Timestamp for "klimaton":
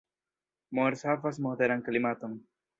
1.91-2.37